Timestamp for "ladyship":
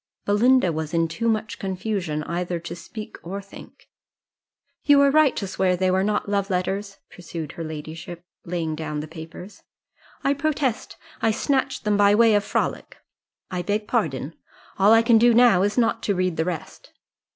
7.63-8.25